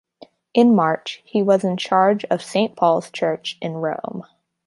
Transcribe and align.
In 0.55 0.73
March, 0.73 1.21
he 1.27 1.43
was 1.43 1.63
in 1.63 1.77
charge 1.77 2.25
of 2.31 2.41
Saint 2.41 2.75
Paul's 2.75 3.11
Church 3.11 3.59
in 3.61 3.73
Rome. 3.75 4.23